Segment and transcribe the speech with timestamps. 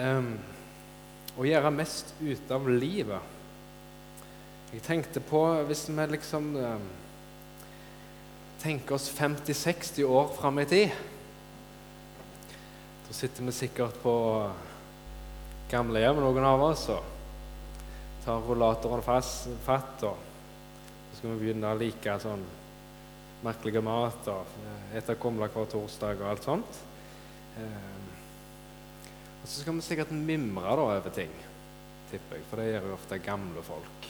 [0.00, 0.32] um,
[1.38, 3.36] å gjøre mest ut av livet.
[4.70, 6.88] Jeg tenkte på hvis vi liksom um,
[8.62, 10.92] tenker oss 50-60 år fram i tid
[13.08, 14.12] Da sitter vi sikkert på
[15.70, 20.04] gamlehjem, noen av oss, og tar rullatoren fast, fatt.
[20.06, 20.16] og
[21.10, 22.42] Så skal vi begynne å like sånn
[23.42, 24.50] merkelig mat og
[24.90, 26.80] spise kumle hver torsdag og alt sånt.
[27.58, 27.99] Um,
[29.40, 31.32] og så skal vi sikkert mimre da over ting,
[32.10, 34.08] tipper jeg, for det gjør jo ofte gamle folk.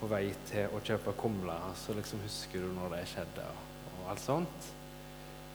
[0.00, 3.46] På vei til å kjøpe kumle, så liksom husker du når det skjedde,
[3.92, 4.70] og alt sånt.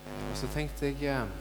[0.06, 1.36] Og så tenkte jeg eh,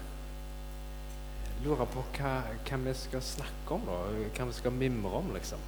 [1.64, 4.00] lurer på hva, hva, vi skal snakke om, da.
[4.34, 5.62] Hva vi skal mimre om, liksom.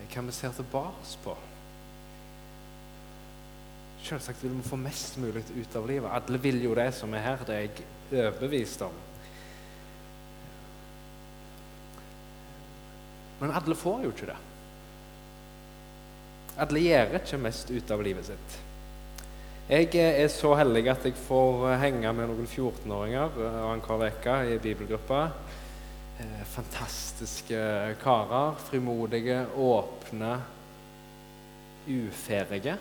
[0.00, 1.36] Eh, hva vi ser tilbake på.
[4.04, 6.10] Selvsagt vil vi få mest mulig ut av livet.
[6.12, 7.44] Alle vil jo det som er her.
[7.46, 8.96] Det er jeg overbevist om.
[13.44, 14.36] Men alle får jo ikke det.
[16.64, 18.54] Alle gjør ikke mest ut av livet sitt.
[19.68, 24.56] Jeg er så heldig at jeg får henge med noen 14-åringer eh, annenhver uke i
[24.64, 25.20] bibelgruppa.
[26.24, 27.60] Eh, fantastiske
[28.00, 28.56] karer.
[28.64, 30.32] Frimodige, åpne,
[31.84, 32.80] uferdige.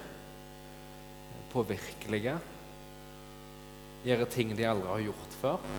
[1.51, 2.39] Påvirkelige.
[4.07, 5.71] Gjøre ting de aldri har gjort før.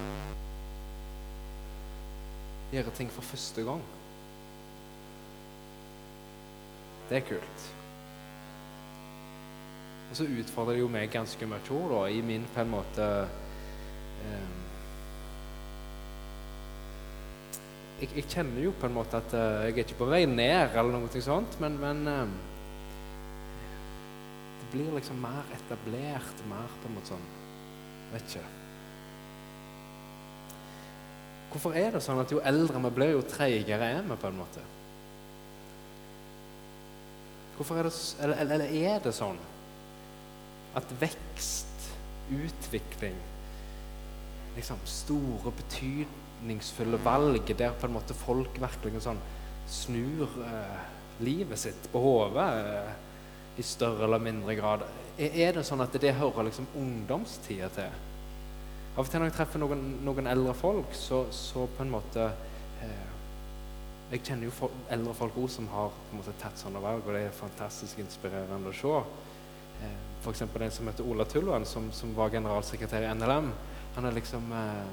[2.77, 3.93] Gjøre ting for første gang.
[7.09, 7.65] Det er kult.
[10.11, 13.09] Og så utfordrer det jo meg ganske mye òg, da, i min på en måte
[14.29, 14.65] eh,
[18.01, 20.75] jeg, jeg, kjenner jo på en måte at uh, jeg er ikke på vei ned,
[20.75, 22.27] eller noe sånt, men, men uh,
[24.61, 27.33] det blir liksom mer etablert, mer på en måte sånn
[28.15, 28.45] Vet ikke.
[31.51, 34.39] Hvorfor er det sånn at jo eldre vi blir, jo treigere er vi, på en
[34.39, 34.63] måte?
[37.57, 39.39] Hvorfor er det, eller, eller er det sånn
[40.75, 41.71] at vekst,
[42.35, 43.17] utvikling,
[44.57, 49.21] liksom store, betydningsfulle valg der på en måte folk virkelig sånn
[49.71, 50.83] snur eh,
[51.25, 52.95] livet sitt på hodet eh,
[53.61, 54.83] i større eller mindre grad
[55.19, 57.99] er, er, det sånn at det hører liksom ungdomstida til?
[58.95, 62.29] Av og til når jeg treffer noen, noen eldre folk, så, så på en måte
[62.83, 63.14] eh,
[64.15, 67.25] jeg kjenner jo for, eldre folk også som har måte, tatt sånne valg, og det
[67.27, 68.93] er fantastisk inspirerende å se.
[69.83, 70.45] Eh, F.eks.
[70.47, 73.51] en som heter Ola Tulloen, som, som, var generalsekretær i NLM.
[73.97, 74.93] Han er liksom eh,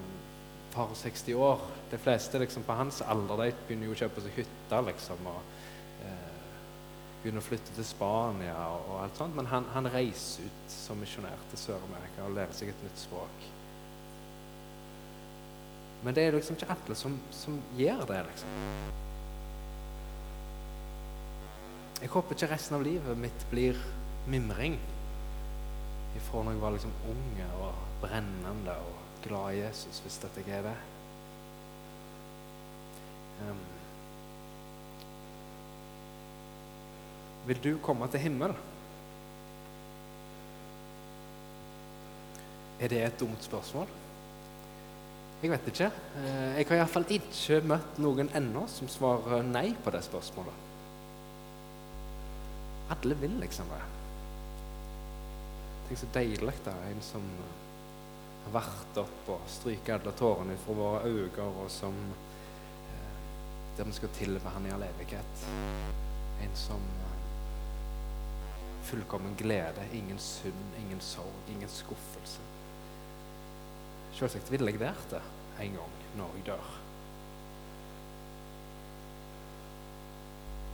[0.73, 1.61] par 60 år.
[1.91, 4.81] De fleste liksom, på hans alder de begynner jo å kjøpe seg hytte.
[4.89, 6.41] liksom, og eh,
[7.21, 9.37] begynner å flytte til Spania og, og alt sånt.
[9.37, 13.47] Men han, han reiser ut som misjonær til Sør-Amerika og lærer seg et nytt språk.
[16.01, 19.09] Men det er liksom ikke alle som, som gjør det, liksom.
[22.01, 23.77] Jeg håper ikke resten av livet mitt blir
[24.31, 24.79] mimring
[26.17, 30.55] ifra når jeg var liksom unge og brennende og glad i Jesus, hvis dette ikke
[30.57, 30.73] er det.
[33.41, 33.61] Um,
[37.45, 38.55] vil du komme til himmel?
[42.81, 43.93] Er det et dumt spørsmål?
[45.41, 45.91] Jeg vet ikke.
[46.17, 50.70] Eh, jeg har iallfall ikke møtt noen ennå som svarer nei på det spørsmålet.
[52.91, 53.81] Alle vil liksom det.
[55.87, 57.25] Tenk så deilig det er en som
[58.45, 61.97] har vært opp og stryker alle tårene fra våre øyne, og som
[62.91, 63.17] eh,
[63.77, 65.45] der vi skal tilbe Han i all evighet.
[66.41, 67.17] En som eh,
[68.89, 72.43] fullkommen glede, ingen synd, ingen sorg, ingen skuffelse.
[74.17, 75.21] Selvsagt vil jeg være det
[75.61, 76.75] en gang når jeg dør.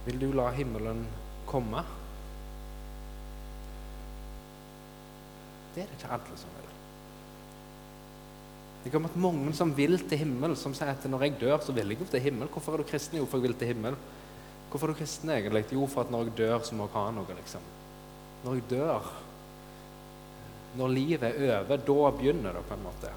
[0.07, 1.03] Vil du la himmelen
[1.45, 1.83] komme?
[5.77, 6.69] Det er det ikke alle som vil.
[8.81, 11.93] Det kommer mange som vil til himmel, som sier at når jeg dør, så vil
[11.93, 12.50] jeg jo til himmel.
[12.50, 13.19] Hvorfor er du kristen?
[13.19, 13.97] Jo, for jeg vil til himmel.
[14.71, 15.68] Hvorfor er du kristen egentlig?
[15.75, 17.69] Jo, for at når jeg dør, så må jeg ha noe, liksom.
[18.41, 19.13] Når jeg dør,
[20.81, 23.13] når livet er over, da begynner det på en måte.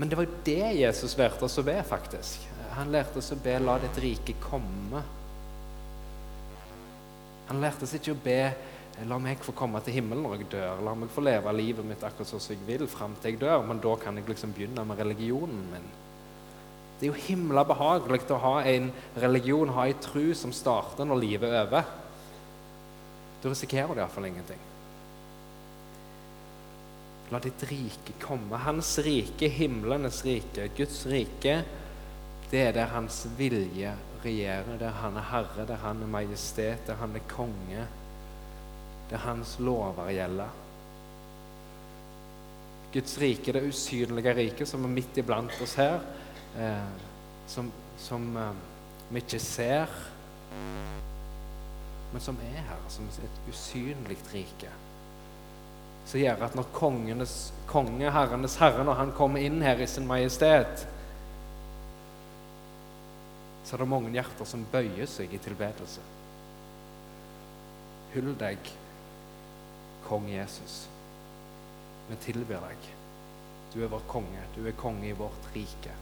[0.00, 2.48] Men det var jo det Jesus lærte oss å be, faktisk.
[2.78, 5.19] Han lærte oss å be 'la ditt rike komme'.
[7.50, 8.42] Han lærte seg ikke å be
[9.00, 10.82] 'la meg få komme til himmelen når jeg dør'.
[10.84, 13.66] 'La meg få leve livet mitt akkurat sånn som jeg vil fram til jeg dør',
[13.66, 15.88] men da kan jeg liksom begynne med religionen min.
[17.00, 21.20] Det er jo himla behagelig å ha en religion, ha en tru som starter når
[21.20, 21.84] livet er over.
[23.42, 24.60] Da risikerer du iallfall ingenting.
[27.32, 28.58] La ditt rike komme.
[28.58, 31.64] Hans rike, himlenes rike, Guds rike,
[32.50, 33.94] det er der hans vilje
[34.24, 34.78] regjerer.
[34.80, 37.86] Der han er herre, der han er majestet, der han er konge.
[39.10, 40.56] Der hans lover gjelder.
[42.92, 46.00] Guds rike, det usynlige riket som er midt iblant oss her,
[46.58, 46.90] eh,
[47.46, 48.62] som, som eh,
[49.10, 49.96] vi ikke ser,
[52.10, 54.72] men som er her, som er et usynlig rike
[56.10, 57.34] som gjør at når kongenes
[57.70, 60.86] konge, herrenes herre, når han kommer inn her i sin majestet,
[63.70, 66.02] så er det mange hjerter som bøyer seg i tilbedelse.
[68.10, 68.70] Hyll deg,
[70.08, 70.80] kong Jesus.
[72.08, 72.88] Vi tilber deg.
[73.70, 74.42] Du er vår konge.
[74.56, 75.92] Du er konge i vårt rike.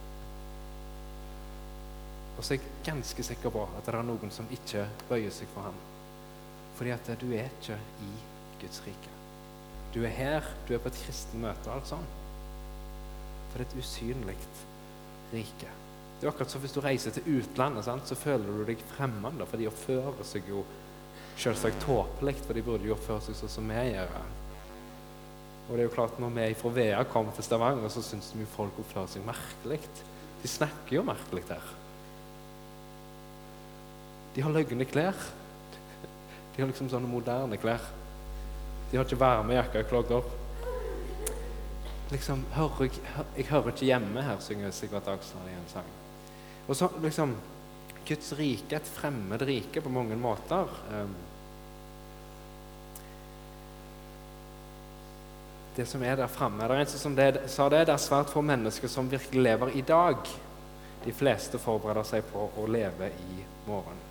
[2.38, 5.50] Og så er jeg ganske sikker på at det er noen som ikke bøyer seg
[5.52, 5.76] for ham.
[6.78, 7.76] Fordi at du er ikke
[8.06, 8.14] i
[8.62, 9.12] Guds rike.
[9.92, 12.16] Du er her, du er på et kristent møte alt sånt.
[13.50, 14.38] For det er et usynlig
[15.34, 15.76] rike.
[16.18, 18.08] Det er akkurat som hvis du reiser til utlandet, sant?
[18.10, 20.64] så føler du deg fremmed, for de oppfører seg jo
[21.38, 24.16] selvsagt tåpelig, for de burde jo oppføre seg sånn som vi gjør.
[25.68, 28.48] Og det er jo klart, når vi fra Vea kommer til Stavanger, så syns vi
[28.50, 29.78] folk oppfører seg merkelig.
[30.42, 31.70] De snakker jo merkelig her.
[34.34, 35.22] De har løgne klær.
[36.54, 37.84] De har liksom sånne moderne klær.
[38.90, 40.34] De har ikke varmejakke klogd opp.
[42.08, 43.02] Liksom, hører jeg,
[43.36, 45.90] jeg, hører ikke hjemme her, synger Sigvart Dagsland i en sang.
[46.68, 47.32] Og så liksom
[48.08, 50.68] Guds rike, et fremmed rike på mange måter.
[50.92, 51.14] Um,
[55.76, 56.68] det som er der framme.
[56.68, 59.76] Det er en som det, sa det, det er svært få mennesker som virkelig lever
[59.78, 60.32] i dag.
[61.04, 64.04] De fleste forbereder seg på å leve i morgen.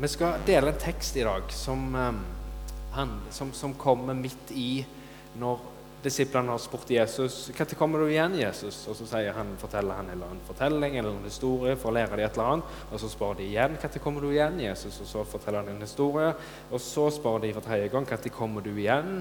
[0.00, 1.90] Vi skal dele en tekst i dag som,
[2.94, 4.84] um, som, som kommer midt i
[5.40, 5.60] når
[6.04, 8.78] disiplene har spurt Jesus når kommer du igjen, Jesus?
[8.88, 12.16] Og så sier han, forteller han eller en fortelling eller en historie for å lære
[12.16, 12.78] dem et eller annet.
[12.90, 15.00] Og så spør de igjen når kommer du igjen, Jesus?
[15.04, 16.32] Og så forteller han en historie.
[16.70, 19.20] Og så spør de for tredje gang når kommer du igjen?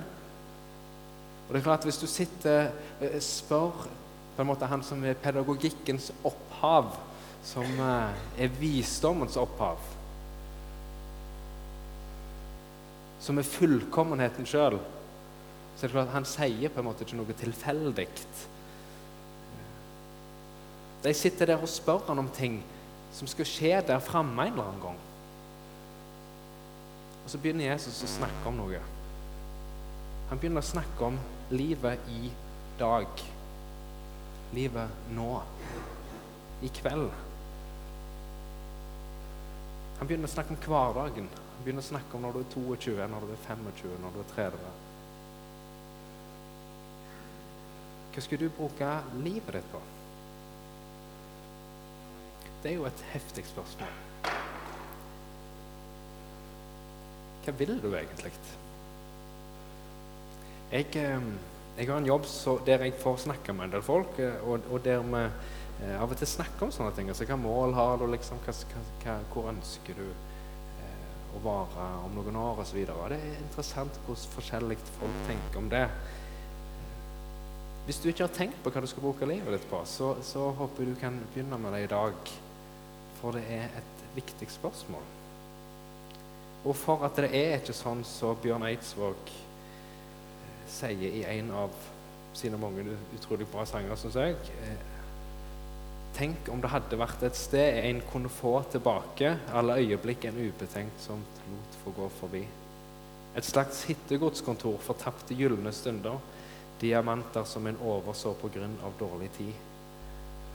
[1.48, 2.72] Og det er klart, Hvis du sitter
[3.02, 3.88] eh, spør
[4.36, 6.94] på en måte han som er pedagogikkens opphav,
[7.44, 9.80] som eh, er visdommens opphav
[13.20, 14.80] som er fullkommenheten sjøl,
[15.80, 18.08] så det er klart han sier på en måte ikke noe tilfeldig.
[21.00, 22.58] De sitter der og spør han om ting
[23.16, 24.98] som skal skje der framme en eller annen gang.
[27.24, 28.82] Og så begynner Jesus å snakke om noe.
[30.34, 31.22] Han begynner å snakke om
[31.56, 32.34] livet i
[32.82, 33.24] dag.
[34.52, 35.30] Livet nå.
[36.60, 37.08] I kveld.
[40.02, 41.32] Han begynner å snakke om hverdagen.
[41.32, 44.24] Han begynner å snakke om når du er 22, når du er 25, når du
[44.26, 44.89] er 30.
[48.20, 48.88] Hva skulle du bruke
[49.24, 49.80] livet ditt på?
[52.60, 53.94] Det er jo et heftig spørsmål.
[57.46, 58.34] Hva vil du egentlig?
[60.74, 61.32] Jeg, eh,
[61.78, 62.28] jeg har en jobb
[62.68, 66.12] der jeg får snakke med en del folk, eh, og, og der vi eh, av
[66.12, 67.08] og til snakker om sånne ting.
[67.08, 68.10] Altså, hva mål har du?
[68.12, 68.60] Liksom, hva,
[69.06, 70.10] hva, hvor ønsker du?
[71.30, 72.80] å være om noen år osv.
[72.84, 75.86] Det er interessant hvordan forskjellig folk tenker om det.
[77.86, 80.50] Hvis du ikke har tenkt på hva du skal bruke livet ditt på, så, så
[80.58, 82.34] håper du kan begynne med det i dag.
[83.20, 85.08] For det er et viktig spørsmål.
[86.68, 91.54] Og for at det er ikke sånn som så Bjørn Eidsvåg eh, sier i en
[91.56, 91.76] av
[92.36, 92.84] sine mange
[93.16, 94.88] utrolig bra sanger, syns jeg eh,
[96.20, 101.04] Tenk om det hadde vært et sted en kunne få tilbake alle øyeblikk en ubetenkt
[101.06, 101.22] som
[101.54, 102.42] lot få gå forbi.
[103.38, 106.18] Et slags hittegodskontor for tapte gylne stunder.
[106.82, 108.36] Diamanter som en overså
[108.84, 109.54] av dårlig tid.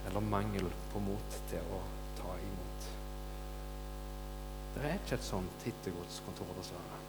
[0.08, 1.80] Eller mangel på mot til å
[2.18, 2.88] ta imot.
[4.74, 7.00] Det er ikke et sånt hittegodskontor, dessverre.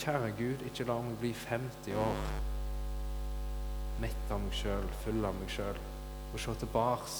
[0.00, 2.22] Kjære Gud, ikke la meg bli 50 år
[4.00, 5.80] mett av meg sjøl, full av meg sjøl
[6.30, 7.16] og se tilbake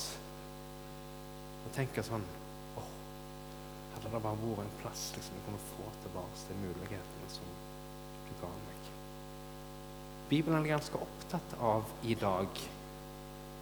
[1.61, 2.25] og tenke sånn
[2.81, 2.93] åh,
[3.93, 7.60] Hadde det bare vært en plass liksom, jeg kunne få tilbake de mulighetene som.
[10.31, 12.61] Bibelen er ganske opptatt av i dag.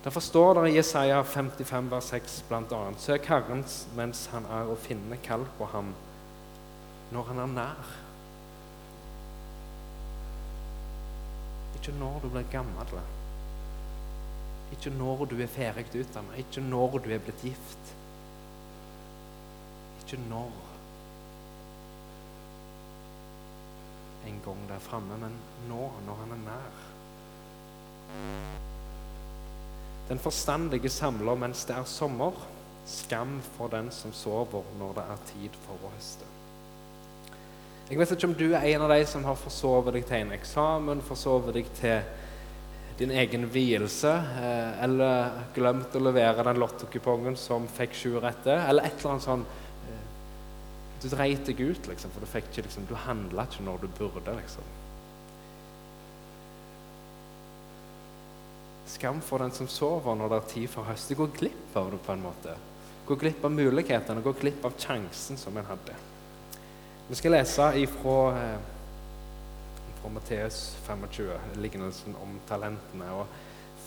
[0.05, 3.65] Derfor står det i Jesaja 55, vers 6 bl.a.: Søk Herren
[3.97, 5.95] mens han er, og finne kall på ham
[7.13, 7.97] når han er nær.
[11.79, 12.99] Ikke når du blir gammel.
[14.73, 17.95] Ikke når du er ferdig utdannet, ikke når du er blitt gift.
[20.03, 20.68] Ikke når.
[24.29, 25.35] En gang der framme, men
[25.71, 26.79] nå, når han er nær.
[30.09, 32.37] Den forstandige samler mens det er sommer.
[32.89, 36.29] Skam for den som sover når det er tid for å høste.
[37.89, 40.33] Jeg vet ikke om du er en av de som har forsovet deg til en
[40.37, 42.01] eksamen, forsovet deg til
[42.99, 48.89] din egen vielse, eh, eller glemt å levere den lottokupongen som fikk sju rette, eller
[48.89, 49.45] et eller annet sånn
[51.03, 53.89] Du dreit deg ut, liksom, for du fikk ikke liksom, Du handla ikke når du
[53.99, 54.77] burde, liksom.
[58.89, 61.11] Skam for den som sover når det er tid for høst.
[61.11, 62.57] Du går glipp av det på en måte.
[63.07, 65.95] Går glipp av mulighetene, går glipp av sjansen som en hadde.
[67.09, 68.59] Vi skal lese ifra, eh,
[70.01, 73.13] fra Matteus 25, lignelsen om talentene.
[73.13, 73.27] og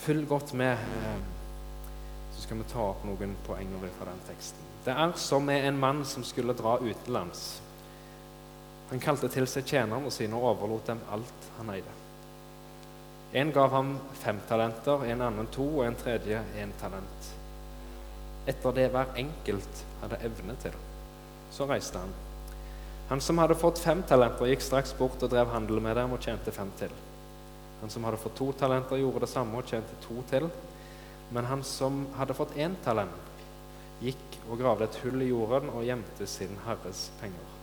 [0.02, 1.22] Følg godt med, eh,
[2.34, 4.71] så skal vi ta opp noen poenger fra den teksten.
[4.86, 7.62] Det er som med en mann som skulle dra utenlands.
[8.90, 11.94] Han kalte til seg tjenerne sine og overlot dem alt han eide.
[13.38, 17.30] En gav ham fem talenter, en annen to og en tredje en talent.
[18.50, 20.76] Etter det hver enkelt hadde evne til.
[21.54, 22.12] Så reiste han.
[23.12, 26.24] Han som hadde fått fem talenter, gikk straks bort og drev handel med dem og
[26.24, 26.92] tjente fem til.
[27.82, 30.50] Han som hadde fått to talenter, gjorde det samme og tjente to til.
[31.32, 33.32] Men han som hadde fått én talent,
[34.04, 37.58] gikk og gravde et hull i jorden og gjemte sin herres penger.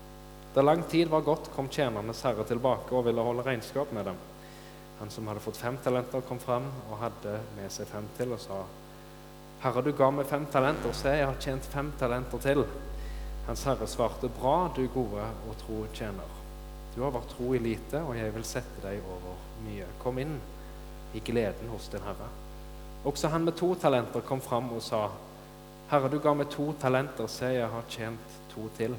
[0.55, 4.17] Da lang tid var gått, kom tjenernes herre tilbake og ville holde regnskap med dem.
[4.99, 8.41] Han som hadde fått fem talenter, kom fram og hadde med seg fem til og
[8.43, 8.65] sa,
[9.59, 12.65] 'Herre, du ga meg fem talenter, se, jeg har tjent fem talenter til.'
[13.47, 16.31] Hans herre svarte, 'Bra, du gode og tro tjener.
[16.95, 19.87] Du har vært tro i lite, og jeg vil sette deg over mye.
[20.03, 20.41] Kom inn
[21.15, 22.31] i gleden hos din herre.'
[23.05, 25.09] Også han med to talenter kom fram og sa,
[25.89, 28.97] 'Herre, du ga meg to talenter, se, jeg har tjent to til.'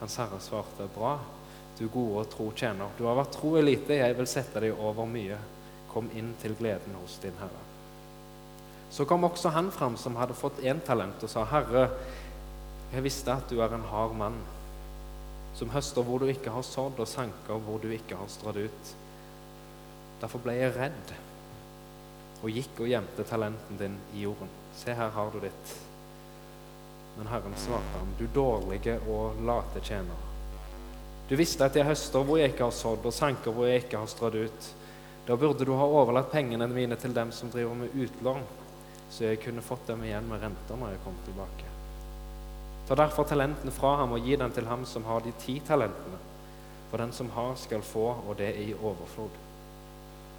[0.00, 1.18] Hans herre svarte, 'Bra,
[1.78, 2.90] du gode og tro tjener.
[2.98, 5.38] Du har vært tro i lite, jeg vil sette deg over mye.
[5.92, 7.62] Kom inn til gleden hos din Herre.
[8.92, 11.88] Så kom også han fram som hadde fått én talent, og sa, Herre,
[12.92, 14.38] jeg visste at du er en hard mann,
[15.56, 18.96] som høster hvor du ikke har sådd, og sanker hvor du ikke har strødd ut.
[20.20, 21.14] Derfor ble jeg redd
[22.42, 24.61] og gikk og gjemte talenten din i jorden.
[24.76, 25.74] Se, her har du ditt.
[27.18, 30.28] Men Herren svarte ham, du dårlige og late tjener.
[31.28, 34.00] Du visste at jeg høster hvor jeg ikke har sådd, og sanker hvor jeg ikke
[34.00, 34.70] har strødd ut.
[35.28, 38.42] Da burde du ha overlatt pengene mine til dem som driver med utlån,
[39.12, 41.68] så jeg kunne fått dem igjen med renter når jeg kom tilbake.
[42.88, 46.18] Ta derfor talentene fra ham og gi dem til ham som har de ti talentene.
[46.90, 49.36] For den som har, skal få, og det er i overflod.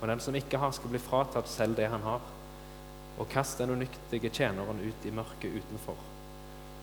[0.02, 2.22] Og den som ikke har, skal bli fratatt selv det han har.
[3.22, 5.98] Og kast den unyktige tjeneren ut i mørket utenfor,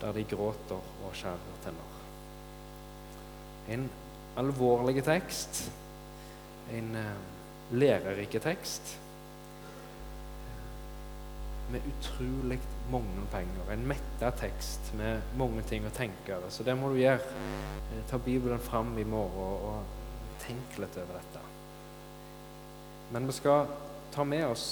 [0.00, 1.99] der de gråter og skjærer tenner.
[3.70, 3.88] En
[4.38, 5.64] alvorlig tekst,
[6.72, 8.99] en uh, lærerik tekst
[11.70, 12.58] med utrolig
[12.90, 13.72] mange penger.
[13.72, 16.50] En metta tekst med mange ting å tenke over.
[16.50, 17.22] Så det må du gjøre.
[17.90, 21.44] Eh, ta Bibelen fram i morgen og tenk litt over dette.
[23.14, 23.70] Men vi skal
[24.14, 24.66] ta med oss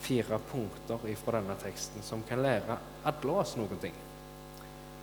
[0.00, 3.94] fire punkter fra denne teksten som kan lære alle oss noen ting.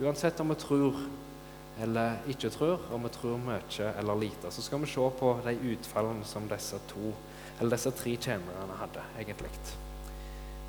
[0.02, 0.98] Uansett om vi tror
[1.82, 4.52] eller ikke tror, om vi tror mye eller lite.
[4.52, 7.14] Så skal vi se på de utfallene som disse, to,
[7.60, 9.50] eller disse tre tjenerne hadde, egentlig.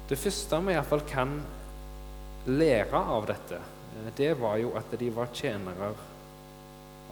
[0.08, 1.38] Det første vi iallfall kan
[2.46, 5.92] lære av dette, eh, det var jo at de var tjenere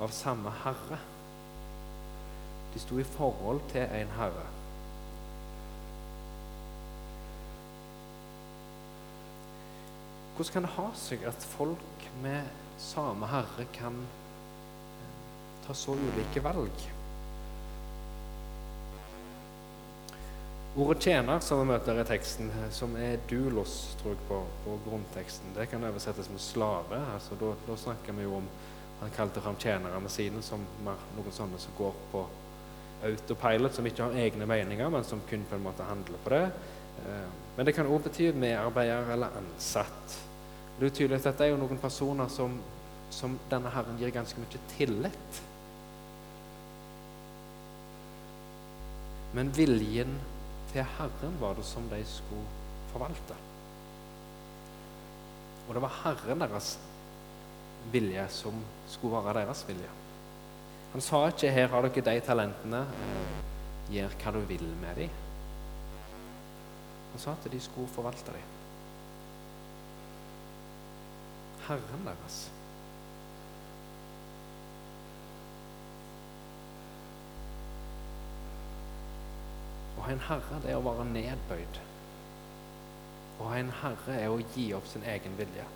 [0.00, 0.98] av samme herre.
[2.72, 4.48] De sto i forhold til en herre.
[10.36, 12.48] Hvordan kan det ha seg at folk med
[12.82, 15.14] samme Herre kan eh,
[15.66, 16.88] ta så ulike valg.
[20.76, 24.78] Ordet 'tjener', som vi møter i teksten, eh, som er 'dulos', tror jeg på, på
[24.88, 27.12] grunnteksten, det kan oversettes med 'slave'.
[27.14, 28.48] altså Da, da snakker vi jo om
[29.02, 32.26] Han kalte fram tjenerne sine som noen sånne som går på
[33.02, 36.52] autopilot, som ikke har egne meninger, men som kun på en måte handler på det.
[37.00, 40.18] Eh, men det kan òg bety medarbeider eller ansatt.
[40.78, 42.54] Det er tydelig at dette er jo noen personer som,
[43.12, 45.42] som denne Herren gir ganske mye tillit.
[49.36, 50.16] Men viljen
[50.72, 52.48] til Herren var det som de skulle
[52.92, 53.36] forvalte.
[55.68, 56.74] Og det var Herren deres
[57.92, 58.56] vilje som
[58.90, 59.92] skulle være deres vilje.
[60.92, 62.86] Han sa ikke 'her har dere de talentene,
[63.90, 65.21] gjør hva du vil med dem'.
[67.12, 68.50] Han sa at de skulle forvalte dem.
[71.66, 72.38] Herren deres.
[79.98, 81.78] Å ha en herre, det er å være nedbøyd.
[83.38, 85.68] Å ha en herre er å gi opp sin egen vilje.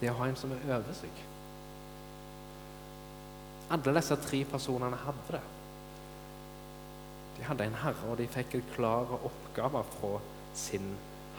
[0.00, 1.24] Det å ha en som er over seg.
[3.70, 5.46] Alle disse tre personene hadde det.
[7.40, 10.10] De hadde en herre, og de fikk en klare oppgave fra
[10.54, 10.90] sin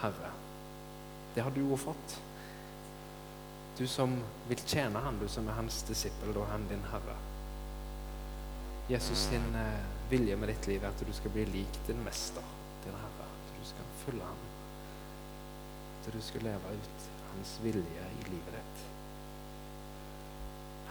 [0.02, 0.32] herre.
[1.36, 2.16] Det har du òg fått.
[3.78, 4.16] Du som
[4.50, 7.20] vil tjene han, du som er hans disippel, er han din herre.
[8.90, 12.50] Jesus sin eh, vilje med ditt liv er at du skal bli lik din mester,
[12.84, 13.30] din herre.
[13.30, 14.44] At du skal følge ham.
[16.02, 18.86] At du skal leve ut hans vilje i livet ditt.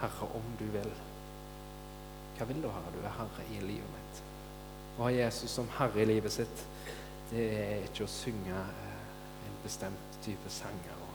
[0.01, 0.91] Herre, om du vil.
[2.39, 2.95] Hva vil du, Herre?
[2.95, 4.27] Du er herre i livet mitt.
[4.97, 6.65] Å ha Jesus som herre i livet sitt,
[7.31, 8.97] det er ikke å synge eh,
[9.47, 11.11] en bestemt type sanger og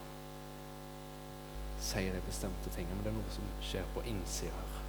[1.87, 4.83] si de bestemte tingene, men det er noe som skjer på innsida her.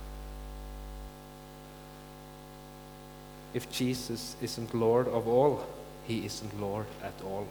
[3.54, 5.66] If Jesus isn't Lord of all,
[6.08, 7.48] he isn't Lord at all.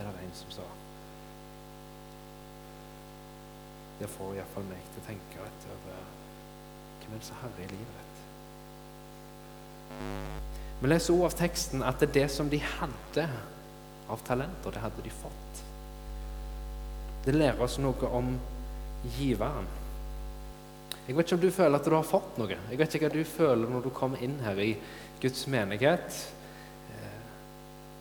[0.00, 0.68] Er det en som sa.
[4.00, 5.98] Det får iallfall meg til å tenke litt over
[7.00, 8.09] hvem er det som herre i livet.
[10.80, 13.26] Vi leser også av teksten at det det som de hadde
[14.10, 15.60] av talenter, det hadde de fått.
[17.24, 18.32] Det lærer oss noe om
[19.18, 19.68] giveren.
[21.06, 22.56] Jeg vet ikke om du føler at du har fått noe.
[22.70, 24.70] Jeg vet ikke hva du føler når du kommer inn her i
[25.20, 26.20] Guds menighet.
[26.94, 27.24] Eh,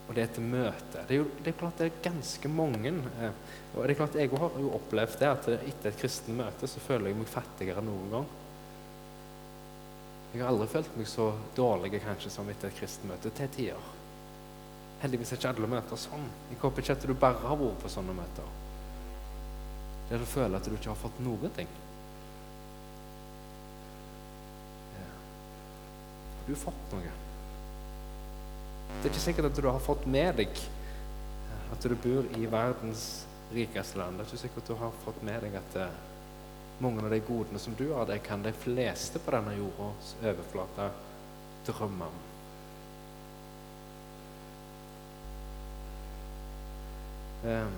[0.08, 1.06] og det er et møte.
[1.08, 2.94] Det er jo det er klart det er ganske mange.
[2.96, 6.70] Eh, og det er klart Jeg har jo opplevd det at etter et kristent møte
[6.70, 8.30] så føler jeg meg fattigere enn noen gang.
[10.34, 13.86] Jeg har aldri følt meg så dårlig kanskje som etter et kristenmøte til tider.
[15.02, 16.26] Heldigvis er ikke alle møter sånn.
[16.52, 18.52] Jeg håper ikke at du bare har vært på sånne møter.
[20.10, 21.72] Der du føler at du ikke har fått noen ting.
[25.00, 27.16] Har du fått noe?
[29.00, 30.62] Det er ikke sikkert at du har fått med deg
[31.70, 33.04] at du bor i verdens
[33.54, 34.18] rikeste land.
[34.18, 36.00] Det er ikke sikkert at du har fått med deg at eh,
[36.80, 40.90] mange av de godene som du har, det kan de fleste på denne jordas overflate
[41.68, 42.26] drømme om.
[47.44, 47.76] Um,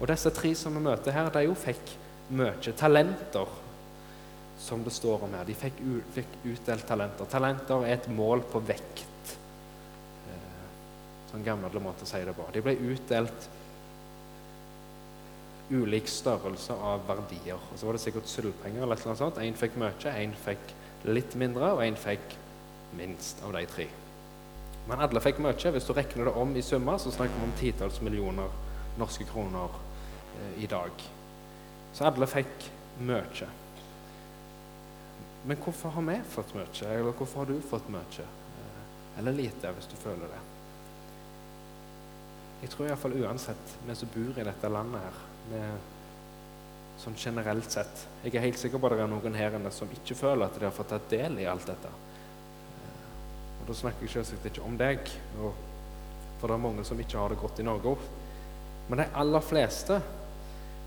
[0.00, 1.94] og disse tre som vi møter her, de jo fikk
[2.36, 3.58] mye talenter,
[4.62, 5.46] som det står om her.
[5.48, 5.80] De fikk,
[6.14, 7.28] fikk utdelt talenter.
[7.30, 9.34] Talenter er et mål på vekt.
[10.28, 10.68] Uh,
[11.32, 12.48] sånn gammel måte å si det på.
[12.54, 13.48] De ble utdelt
[15.72, 17.58] ulik størrelse av verdier.
[17.72, 19.40] Og så var det sikkert sølvpenger eller noe sånt.
[19.40, 20.74] Én fikk mye, én fikk
[21.08, 22.36] litt mindre, og én fikk
[22.98, 23.88] minst av de tre.
[24.88, 25.72] Men alle fikk mye.
[25.74, 28.52] Hvis du regner det om i summer, så snakker vi om titalls millioner
[29.00, 29.80] norske kroner
[30.36, 31.04] eh, i dag.
[31.92, 32.70] Så alle fikk
[33.06, 33.50] mye.
[35.42, 38.26] Men hvorfor har vi fått mye, eller hvorfor har du fått mye?
[38.62, 40.42] Eh, eller lite, hvis du føler det.
[42.62, 45.90] Jeg tror iallfall uansett, vi som bor i dette landet her, med,
[47.02, 48.06] sånn generelt sett.
[48.22, 50.58] Jeg er helt sikker på at det er noen her inne som ikke føler at
[50.58, 51.90] de har fått tatt del i alt dette.
[51.90, 53.04] Eh,
[53.60, 57.32] og Da snakker jeg selvsagt ikke om deg, for det er mange som ikke har
[57.32, 57.96] det godt i Norge.
[58.88, 60.00] Men de aller fleste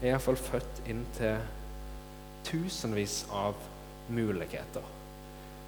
[0.01, 1.39] er iallfall født inn til
[2.45, 3.55] tusenvis av
[4.13, 4.83] muligheter.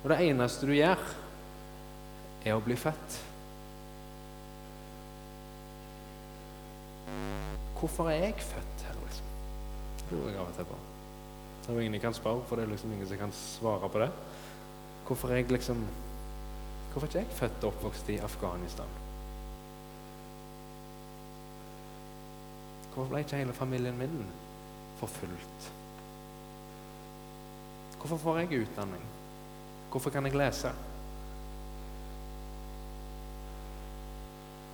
[0.04, 1.02] Og det eneste du gjør,
[2.46, 3.18] er å bli født.
[7.78, 8.77] Hvorfor er jeg født?
[10.12, 10.78] Lurer jeg av og til på.
[11.62, 13.90] Det er jo ingen jeg kan spørre, for det er liksom ingen som kan svare
[13.90, 14.12] på det.
[15.08, 15.88] Hvorfor er jeg liksom
[16.92, 18.94] Hvorfor er ikke jeg født og oppvokst i Afghanistan?
[22.94, 24.24] Hvorfor ble ikke hele familien min
[24.98, 25.68] forfulgt?
[28.00, 29.04] Hvorfor får jeg utdanning?
[29.92, 30.72] Hvorfor kan jeg lese?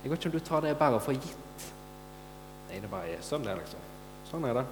[0.02, 1.68] Jeg vet ikke om du tar det bare for gitt.
[2.70, 3.84] Nei, det bare er sånn det er, liksom.
[4.30, 4.64] Sånn er det.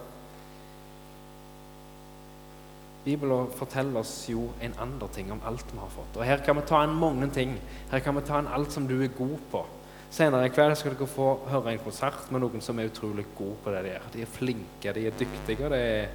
[3.05, 6.17] Bibelen forteller oss jo en andre ting om alt vi har fått.
[6.17, 7.57] Og Her kan vi ta inn mange ting.
[7.91, 9.65] Her kan vi ta inn alt som du er god på.
[10.13, 13.57] Senere i kveld skal dere få høre en konsert med noen som er utrolig gode
[13.65, 14.09] på det de gjør.
[14.13, 16.09] De er flinke, de er dyktige, og det er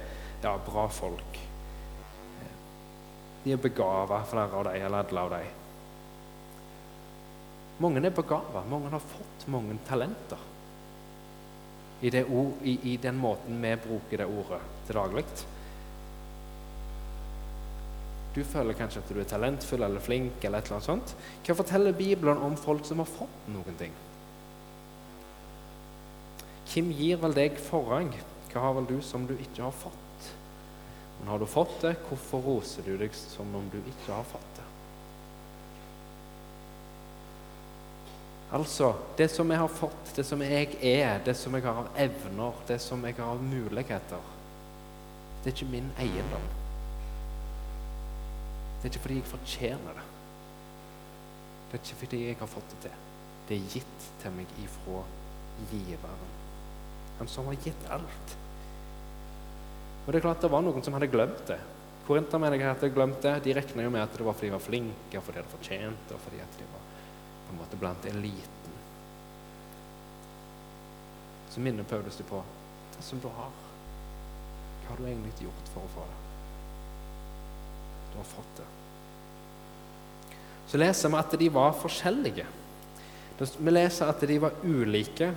[0.44, 1.40] ja, bra folk.
[3.42, 5.56] De er begava, flere av dem, eller alle av dem.
[7.82, 8.62] Mange er begava.
[8.70, 10.46] Mange har fått mange talenter.
[12.00, 15.24] I, ord, i, I, den måten vi bruker det ordet til daglig.
[18.38, 20.44] Du føler kanskje at du er talentfull eller flink.
[20.44, 21.14] eller et eller annet sånt.
[21.42, 23.94] Hva forteller Bibelen om folk som har fått noen ting?
[26.68, 28.12] Hvem gir vel deg forrang?
[28.52, 30.28] Hva har vel du som du ikke har fått?
[31.18, 34.52] Men har du fått det, hvorfor roser du deg som om du ikke har fått
[34.60, 34.66] det?
[38.54, 41.90] Altså, det som jeg har fått, det som jeg er, det som jeg har av
[42.06, 44.32] evner, det som jeg har av muligheter,
[45.42, 46.48] det er ikke min eiendom.
[48.78, 50.04] Det er ikke fordi jeg fortjener det.
[51.68, 53.00] Det er ikke fordi jeg har fått det til.
[53.48, 55.00] Det er gitt til meg ifra
[55.70, 56.36] giveren.
[57.18, 58.36] Han som har gitt alt.
[60.04, 61.58] Og det er klart det var noen som hadde glemt det.
[62.06, 63.34] Korintermenighet hadde glemt det.
[63.44, 66.14] De regna jo med at det var fordi de var flinke, fordi de hadde fortjent
[66.14, 66.86] og fordi de var
[67.48, 68.78] på en måte blant eliten.
[71.50, 72.44] Så minner Paulus dem på
[72.94, 73.52] det som du har.
[74.84, 76.27] Hva har du egentlig gjort for å få det?
[78.18, 78.66] Har fått det.
[80.68, 82.46] Så leser vi at de var forskjellige.
[83.38, 85.30] Vi leser at de var ulike,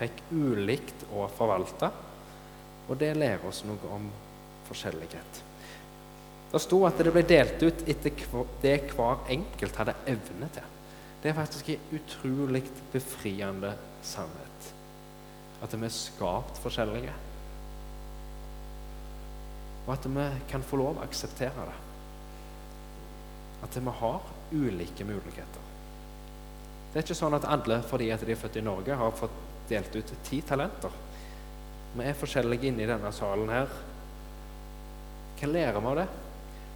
[0.00, 1.88] fikk ulikt å forvalte.
[2.90, 4.10] Og det lærer oss noe om
[4.68, 5.42] forskjellighet.
[6.52, 8.12] Det sto at det ble delt ut etter
[8.60, 10.66] det hver enkelt hadde evne til.
[11.22, 13.70] Det er faktisk en utrolig befriende
[14.04, 14.72] sannhet.
[15.62, 17.14] At vi er skapt forskjellige.
[19.86, 21.78] Og at vi kan få lov å akseptere det.
[23.62, 24.20] At vi har
[24.52, 25.68] ulike muligheter.
[26.92, 29.38] Det er ikke sånn at alle fordi at de er født i Norge, har fått
[29.70, 30.92] delt ut ti talenter.
[31.96, 33.72] Vi er forskjellige inne i denne salen her.
[35.40, 36.08] Hva lærer vi av det?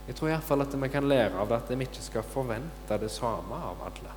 [0.07, 3.11] Jeg tror iallfall at vi kan lære av det at vi ikke skal forvente det
[3.11, 4.15] samme av alle.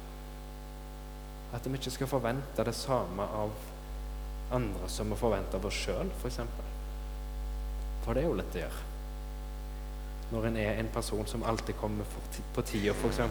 [1.57, 3.53] At vi ikke skal forvente det samme av
[4.53, 6.21] andre som vi forventer av oss sjøl, f.eks.
[6.21, 6.69] For, eksempel.
[8.05, 8.79] for det er jo litt det gjør.
[10.29, 12.05] Når en er en person som alltid kommer
[12.55, 13.21] på tida, f.eks.,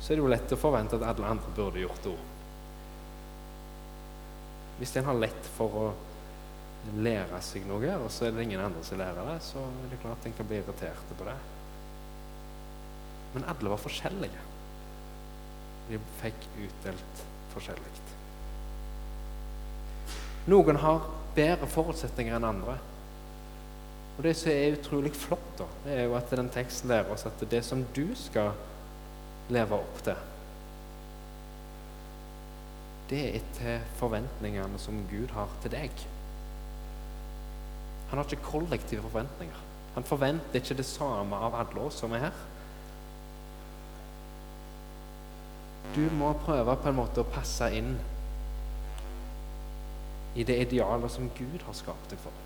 [0.00, 2.30] så er det jo lett å forvente at alle andre burde gjort det òg.
[4.78, 5.84] Hvis en har lett for å
[7.00, 10.00] lære seg noe, og så er det ingen andre som lærer det, så er det
[10.02, 11.36] klart en kan bli irritert på det.
[13.34, 14.42] Men alle var forskjellige.
[15.88, 17.22] De fikk utdelt
[17.54, 17.94] forskjellig.
[20.52, 21.06] Noen har
[21.36, 22.76] bedre forutsetninger enn andre.
[24.16, 27.26] Og Det som er utrolig flott, da, det er jo at den teksten lærer oss
[27.26, 28.52] at det som du skal
[29.50, 30.20] leve opp til,
[33.10, 36.04] det er etter forventningene som Gud har til deg.
[38.08, 39.60] Han har ikke kollektive forventninger.
[39.94, 42.40] Han forventer ikke det samme av alle oss som er her.
[45.94, 47.92] Du må prøve på en måte å passe inn
[50.34, 52.43] i det idealet som Gud har skapt deg for.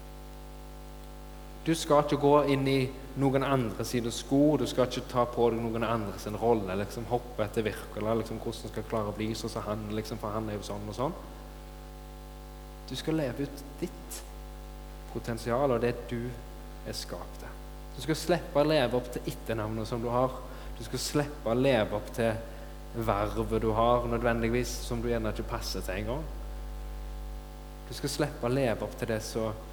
[1.69, 2.79] Du skal ikke gå inn i
[3.21, 6.73] noen andre sine sko, du skal ikke ta på deg noen andres rolle.
[6.81, 10.33] liksom Hoppe etter Wirkola, liksom, hvordan skal klare å bli sånn som han, liksom, for
[10.33, 11.19] han er jo sånn og sånn.
[12.89, 14.23] Du skal leve ut ditt
[15.13, 16.23] potensial, og det du
[16.89, 17.61] er skapt til.
[17.99, 20.41] Du skal slippe å leve opp til etternavnet som du har.
[20.79, 22.33] Du skal slippe å leve opp til
[22.97, 26.25] vervet du har, nødvendigvis, som du gjerne ikke passer til engang.
[27.91, 29.67] Du skal slippe å leve opp til det som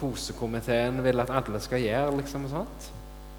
[0.00, 2.16] kosekomiteen vil at alle skal gjøre.
[2.16, 2.92] liksom sånt.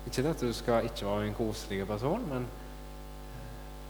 [0.05, 2.47] Ikke at du skal ikke være en koselig person, men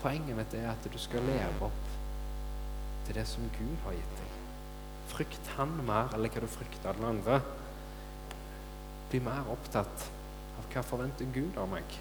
[0.01, 1.89] poenget mitt er at du skal leve opp
[3.05, 4.38] til det som Gud har gitt deg.
[5.12, 7.41] Frykt han mer eller hva du frykter den andre.
[9.12, 10.07] Bli mer opptatt
[10.60, 11.97] av hva forventer Gud av meg,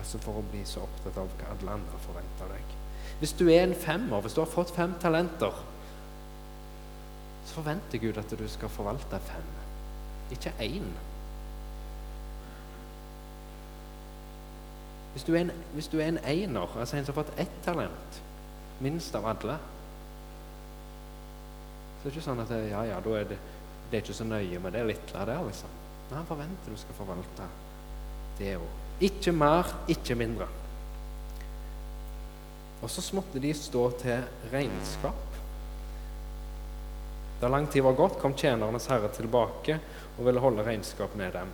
[0.00, 2.76] altså for å bli så opptatt av hva alle andre forventer av deg.
[3.20, 5.56] Hvis du er en femmer, hvis du har fått fem talenter,
[7.50, 9.46] så forventer Gud at du skal forvalte fem,
[10.30, 10.86] ikke én.
[15.12, 17.56] Hvis du, er en, hvis du er en einer, altså en som har fått ett
[17.64, 18.20] talent,
[18.80, 19.56] minst av alle,
[21.98, 23.38] så det er ikke sånn at ja, ja, da er det,
[23.90, 25.74] det er ikke så nøye med det lille der, liksom.
[26.06, 27.48] Men han forventer du skal forvalte
[28.38, 28.78] det òg.
[29.10, 30.46] Ikke mer, ikke mindre.
[32.80, 35.29] Og så måtte de stå til regnskap.
[37.40, 39.78] Da lang tid var gått, kom tjenernes herre tilbake
[40.18, 41.52] og ville holde regnskap med dem.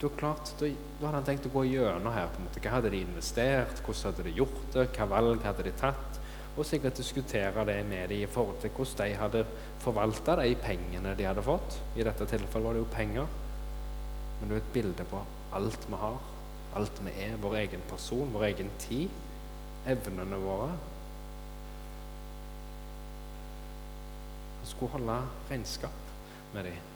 [0.00, 0.70] Da, klart, da,
[1.02, 2.30] hadde han tenkt å gå gjennom her.
[2.32, 2.62] på en måte.
[2.64, 6.20] Hva hadde de investert, hvordan hadde de gjort det, hva valg hadde de tatt?
[6.56, 9.44] Og sikkert diskutere det med dem i forhold til hvordan de hadde
[9.84, 11.78] forvalta de pengene de hadde fått.
[11.94, 13.28] I dette tilfellet var det jo penger.
[14.40, 15.20] Men det er et bilde på
[15.54, 16.16] alt vi har,
[16.80, 17.36] alt vi er.
[17.44, 19.12] Vår egen person, vår egen tid,
[19.86, 20.72] evnene våre.
[24.70, 25.18] Skulle holde
[25.50, 26.14] regnskap
[26.54, 26.88] med dem.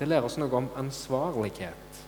[0.00, 2.02] Det lærer oss noe om ansvarlighet.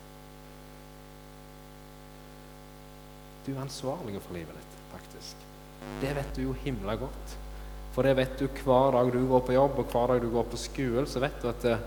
[3.47, 5.47] Du er ansvarlig for livet ditt, faktisk.
[6.01, 7.37] Det vet du jo himla godt.
[7.93, 10.47] For det vet du hver dag du går på jobb, og hver dag du går
[10.49, 11.79] på skolen, så vet du at det,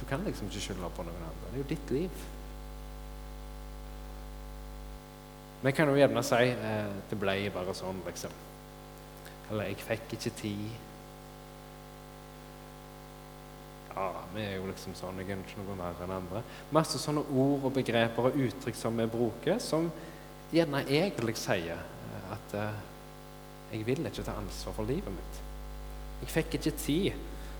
[0.00, 1.48] du kan liksom ikke skylde på noen andre.
[1.48, 2.26] Det er jo ditt liv.
[5.62, 8.36] Vi kan jo gjerne si eh, det ble bare sånn, liksom.
[9.50, 10.87] Eller 'jeg fikk ikke tid'.
[13.98, 15.16] Ja, vi er jo liksom sånn.
[15.18, 16.44] Jeg er ikke noe mer enn andre.
[16.74, 19.88] Masse sånne ord og begreper og uttrykk som vi bruker, som
[20.54, 22.78] gjerne egentlig sier eh, at eh,
[23.72, 25.42] 'jeg vil ikke ta ansvar for livet mitt'.
[26.22, 27.12] Jeg fikk ikke tid.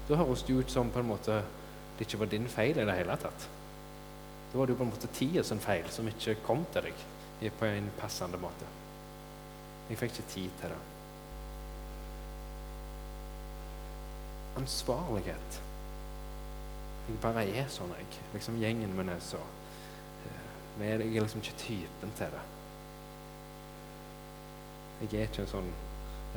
[0.09, 1.43] Da høres det ut som på en måte
[1.99, 3.49] det ikke var din feil i det hele tatt.
[4.53, 7.53] Da var det jo på en måte tida sin feil som ikke kom til deg
[7.59, 8.67] på en passende måte.
[9.91, 10.83] Jeg fikk ikke tid til det.
[14.57, 15.68] Ansvarlighet.
[17.09, 18.21] Jeg bare er sånn, jeg.
[18.35, 19.41] Liksom Gjengen min er så
[20.79, 22.43] Jeg er liksom ikke typen til det.
[25.01, 25.71] Jeg er ikke en sånn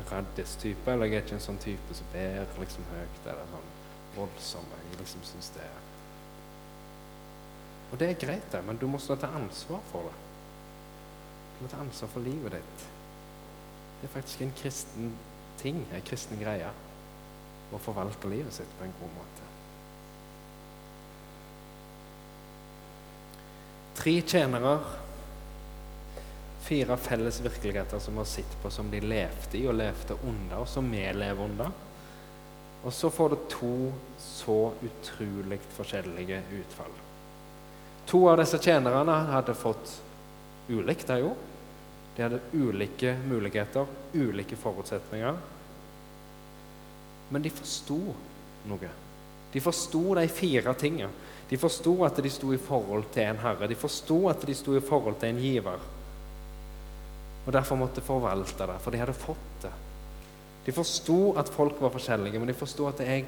[0.10, 3.70] raddis-type, eller jeg er ikke en sånn type som ber liksom høyt eller sånn
[4.16, 4.74] voldsom.
[4.80, 5.80] Jeg liksom syns det er
[7.92, 10.16] Og det er greit, det, men du må stå til ansvar for det.
[11.58, 12.86] Du må ta ansvar for livet ditt.
[14.00, 15.12] Det er faktisk en kristen
[15.60, 16.72] ting, en kristen greie,
[17.72, 19.51] å forvalte livet sitt på en god måte.
[23.96, 24.80] Tre tjenere,
[26.62, 30.62] fire felles virkeligheter som vi har sett på som de levde i og levde under,
[30.62, 31.72] og som vi lever under.
[32.82, 33.76] Og så får det to
[34.18, 36.96] så utrolig forskjellige utfall.
[38.10, 39.94] To av disse tjenerne hadde fått
[40.72, 41.36] ulikt, det jo.
[42.16, 45.38] De hadde ulike muligheter, ulike forutsetninger.
[47.32, 48.00] Men de forsto
[48.68, 48.90] noe.
[49.52, 51.12] De forsto de fire tingene.
[51.50, 53.68] De forsto at de sto i forhold til en herre.
[53.68, 55.88] De forsto at de sto i forhold til en giver.
[57.46, 59.72] Og derfor måtte forvalte det, for de hadde fått det.
[60.66, 63.26] De forsto at folk var forskjellige, men de forsto at jeg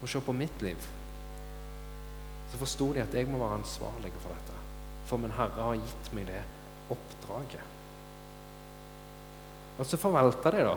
[0.00, 0.84] må se på mitt liv.
[2.52, 4.60] Så forsto de at jeg må være ansvarlig for dette.
[5.08, 6.44] For min Herre har gitt meg det
[6.92, 7.74] oppdraget.
[9.78, 10.76] Og så forvalter de, da.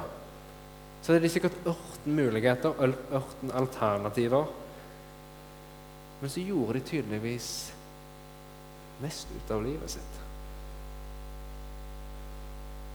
[1.01, 4.49] Så det er sikkert ørten muligheter, ørten alternativer.
[6.21, 7.47] Men så gjorde de tydeligvis
[9.01, 10.19] mest ut av livet sitt.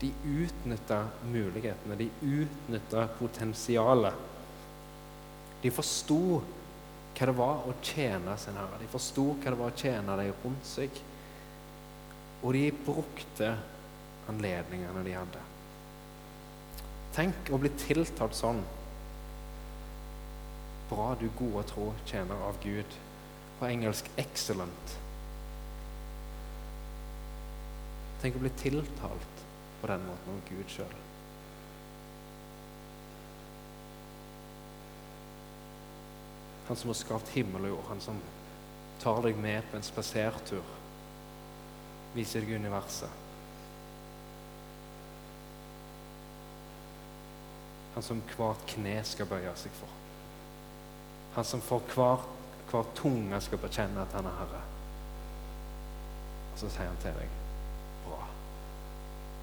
[0.01, 1.01] De utnytta
[1.33, 4.23] mulighetene, de utnytta potensialet.
[5.64, 6.21] De forsto
[7.16, 8.79] hva det var å tjene sin herre.
[8.79, 11.03] De forsto hva det var å tjene dem rundt seg.
[12.45, 13.55] Og de brukte
[14.31, 15.45] anledningene de hadde.
[17.16, 18.59] Tenk å bli tiltalt sånn.
[20.90, 22.98] Bra, du gode tro tjener av Gud.
[23.57, 24.96] På engelsk 'excellent'.
[28.20, 29.44] Tenk å bli tiltalt
[29.81, 30.96] på den måten av Gud sjøl.
[36.68, 38.20] Han som har skapt himmel og jord, han som
[39.00, 40.64] tar deg med på en spasertur,
[42.14, 43.26] viser deg universet.
[47.96, 49.92] Han som hvert kne skal bøye seg for.
[51.32, 52.26] Han som for hver,
[52.68, 54.61] hver tunge skal bekjenne at han er Herre.
[56.52, 57.32] Og så sier han til deg
[58.04, 58.20] Bra.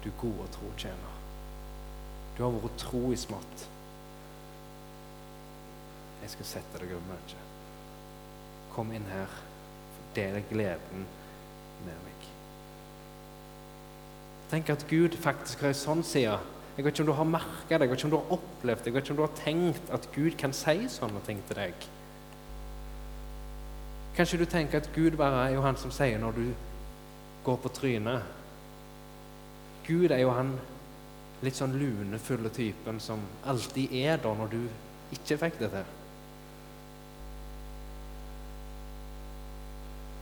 [0.04, 1.18] Du gode tro tjener.
[2.38, 3.66] Du har vært tro i smått.
[6.22, 7.42] Jeg skal sette deg over mye.
[8.78, 9.38] Kom inn her.
[10.14, 11.08] Del gleden
[11.84, 12.26] med meg.
[14.54, 16.38] Tenk at Gud faktisk har en sånn side
[16.76, 18.78] jeg vet ikke om du har merka det, jeg vet ikke om du har opplevd
[18.78, 21.58] det, jeg vet ikke om du har tenkt at Gud kan si sånne ting til
[21.60, 21.86] deg.
[24.14, 26.46] Kanskje du tenker at Gud bare er jo han som sier når du
[27.46, 28.22] går på trynet.
[29.86, 30.54] Gud er jo han
[31.44, 34.60] litt sånn lunefulle typen som alltid er der når du
[35.14, 35.92] ikke fikk det til.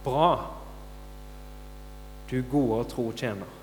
[0.05, 0.31] Bra.
[2.31, 3.62] Du gode og tro tjener.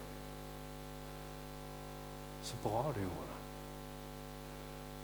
[2.50, 3.40] Så bra du gjorde det.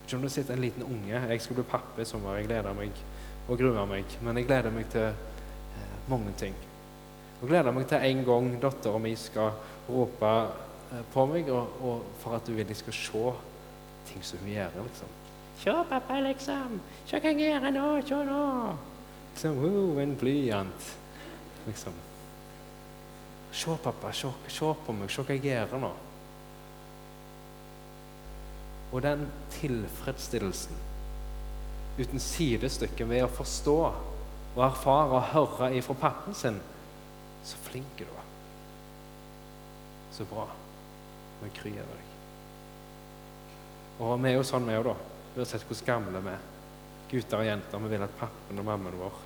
[0.06, 2.40] Ikke om det sitter en liten unge Jeg skal bli pappa i sommer.
[2.40, 3.04] Jeg gleder meg
[3.48, 4.18] og gruer meg.
[4.22, 6.56] Men jeg gleder meg til eh, mange ting.
[7.42, 9.52] Jeg gleder meg til en gang dattera mi skal
[9.90, 13.26] rope eh, på meg, og, og, for at du vil jeg skal se
[14.10, 14.82] ting som hun gjør.
[14.88, 15.14] liksom.
[15.60, 16.80] Se, pappa, liksom.
[17.06, 17.86] Se hva jeg gjør nå.
[18.06, 18.42] Se nå.
[19.34, 20.90] Liksom, oh, en blyant.
[21.68, 22.02] Liksom.
[23.52, 24.12] Se, pappa.
[24.14, 25.14] Se, se på meg.
[25.14, 25.94] Se hva jeg gjør nå.
[28.96, 30.78] Og den tilfredsstillelsen
[32.00, 33.76] uten sidestykke ved å forstå
[34.56, 36.62] og erfare og høre ifra pappen sin
[37.46, 38.24] Så flink du er.
[40.16, 40.48] Så bra.
[41.44, 42.08] Vi kryr deg.
[44.00, 44.96] Og vi er jo sånn, vi òg, da.
[45.38, 46.48] Uansett hvor gamle vi er.
[47.12, 47.84] Gutter og jenter.
[47.84, 49.20] Vi vil at pappen og mammaen vår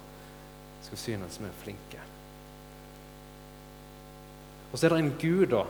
[0.84, 2.04] skal synes vi er flinke.
[4.72, 5.64] Og så er det en Gud, da.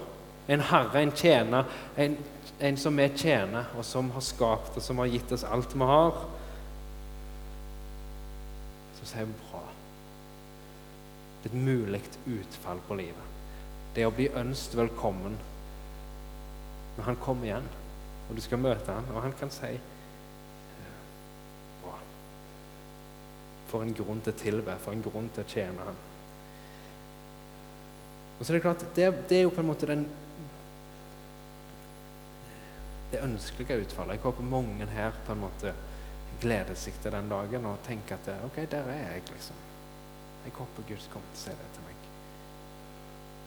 [0.50, 1.66] En herre, en tjener.
[1.96, 2.18] En,
[2.60, 5.90] en som vi tjener, og som har skapt og som har gitt oss alt vi
[5.92, 6.24] har.
[9.00, 9.62] Så sier vi bra.
[11.40, 13.30] Det er et mulig utfall på livet.
[13.96, 15.38] Det å bli ønsket velkommen
[16.98, 17.70] når han kommer igjen,
[18.28, 19.72] og du skal møte han, og han kan si
[21.80, 21.94] Bra.
[23.70, 26.02] For en grunn til å tilbe, for en grunn til å tjene han.
[28.36, 30.04] Og så er Det klart, det, det er jo på en måte den
[33.12, 34.18] det ønskelige utfallet.
[34.18, 35.74] Jeg håper mange her på en måte
[36.40, 39.66] gleder seg til den dagen og tenker at ok, der er jeg, liksom.
[40.46, 42.08] Jeg håper Gud kommer til å si det til meg.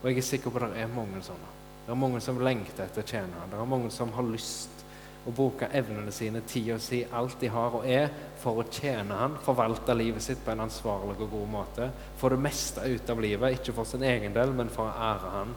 [0.03, 1.51] Og jeg er sikker på at det er mange sånne.
[1.83, 3.47] Det er mange som lengter etter å tjene.
[3.51, 4.83] Det er mange som har lyst
[5.23, 8.09] å bruke evnene sine, tida si, alt de har og er,
[8.41, 11.87] for å tjene han, forvalte livet sitt på en ansvarlig og god måte.
[12.19, 15.31] Få det meste ut av livet, ikke for sin egen del, men for å ære
[15.37, 15.55] han.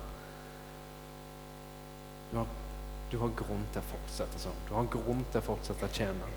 [2.31, 2.55] Du har,
[3.11, 4.63] du har grunn til å fortsette sånn.
[4.67, 6.31] Du har grunn til å fortsette å tjene.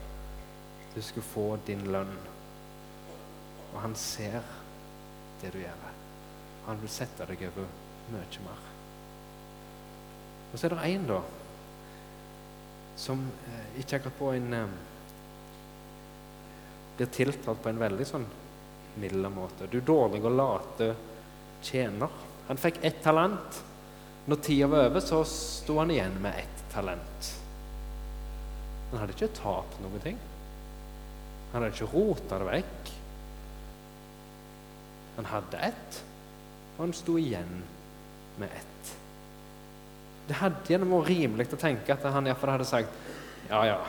[0.93, 2.11] Du skal få din lønn.
[3.71, 4.41] Og han ser
[5.41, 5.87] det du gjør.
[6.67, 7.69] Han vil sette deg over
[8.13, 8.67] mye mer.
[10.49, 11.19] Og så er det én, da,
[12.97, 14.77] som eh, ikke akkurat på en eh,
[16.99, 18.25] Blir tiltalt på en veldig sånn
[18.99, 19.69] mild måte.
[19.71, 20.89] Du dårlig og late
[21.63, 22.11] tjener.
[22.49, 23.61] Han fikk ett talent.
[24.27, 27.33] Når tida var over, så sto han igjen med ett talent.
[28.91, 30.17] Han hadde ikke tapt noen ting.
[31.51, 32.91] Han hadde ikke rota det vekk.
[35.19, 36.01] Han hadde ett,
[36.77, 37.61] og han sto igjen
[38.39, 38.91] med ett.
[40.29, 43.07] Det hadde gjennom vært rimelig å tenke at han iallfall hadde sagt
[43.49, 43.79] ja, ja,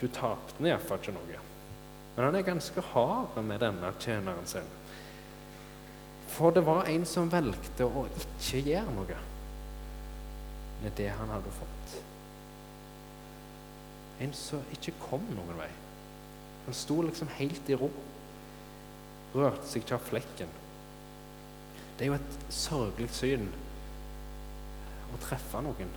[0.00, 1.42] du tapte iallfall ikke noe.
[2.16, 4.66] Men han er ganske hard med denne tjeneren sin.
[6.32, 9.20] For det var en som valgte å ikke gjøre noe
[10.82, 11.94] med det han hadde fått.
[14.22, 15.70] En som ikke kom noen vei.
[16.66, 17.90] Han sto liksom helt i ro.
[19.34, 20.52] Rørte seg ikke av flekken.
[21.96, 23.48] Det er jo et sørgelig syn
[25.12, 25.96] å treffe noen.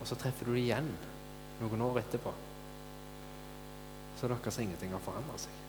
[0.00, 0.90] Og så treffer du dem igjen
[1.60, 2.32] noen år etterpå.
[4.14, 5.62] Så er det akkurat ingenting har forandra seg.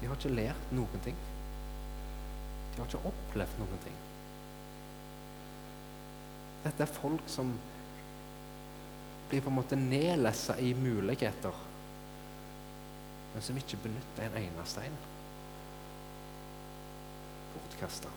[0.00, 1.16] De har ikke lært noen ting.
[2.74, 4.00] De har ikke opplevd noen ting.
[6.64, 7.52] Dette er folk som
[9.28, 11.62] blir på en måte nedlessa i muligheter,
[13.34, 14.98] men som ikke benytter en eneste en.
[17.54, 18.10] Bortkasta.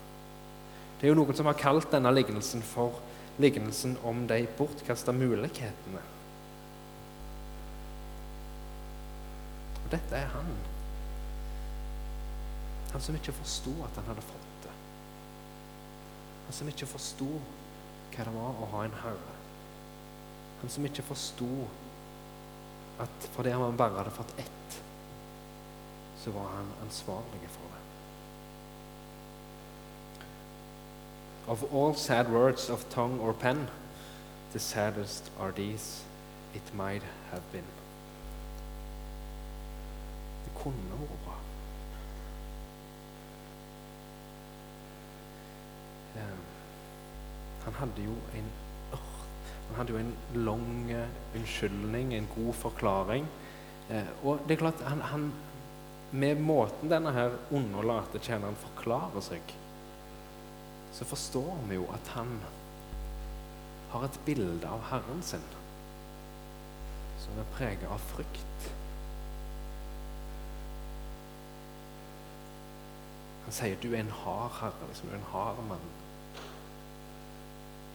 [0.98, 3.02] Det er jo noen som har kalt denne lignelsen for
[3.41, 6.02] lignelsen om de bortkasta mulighetene.
[9.84, 10.50] Og dette er han.
[12.98, 14.72] Han som ikke forsto at han hadde fått det.
[16.48, 19.36] Han som ikke forsto hva det var å ha en herre.
[20.64, 21.52] Han som ikke forsto
[23.06, 24.80] at fordi han bare hadde fått ett,
[26.24, 27.86] så var han ansvarlig for det.
[31.54, 33.68] Of all sad words of tongue or pen,
[34.54, 36.02] the saddest are these
[36.56, 37.74] it might have been.
[40.48, 41.38] Det kunne vært bra.
[47.67, 48.56] Han hadde jo en
[49.68, 50.13] han hadde jo en
[50.46, 50.94] lang
[51.36, 53.26] unnskyldning, en god forklaring.
[53.92, 55.32] Eh, og det er klart, han, han,
[56.12, 59.50] Med måten denne her underlate tjeneren forklarer seg
[60.98, 62.30] så forstår vi jo at han
[63.92, 65.44] har et bilde av Herren sin
[67.22, 68.70] som er preget av frykt.
[73.46, 75.86] Han sier du er en hard herre, liksom, du er en hard mann.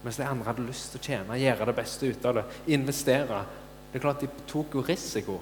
[0.03, 3.45] Mens de andre hadde lyst til å tjene, gjøre det beste ut av det, investere.
[3.93, 5.39] Det er klart De tok jo risiko.